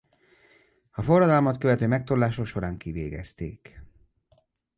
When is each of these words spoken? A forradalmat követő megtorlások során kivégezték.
A 0.91 1.01
forradalmat 1.01 1.57
követő 1.57 1.87
megtorlások 1.87 2.45
során 2.45 2.77
kivégezték. 2.77 3.81